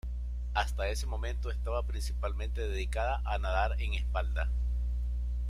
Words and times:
Hasta 0.55 0.89
ese 0.89 1.05
momento 1.05 1.51
estaba 1.51 1.83
principalmente 1.85 2.67
dedicada 2.67 3.21
a 3.23 3.37
nadar 3.37 3.79
en 3.79 3.93
espalda. 3.93 4.49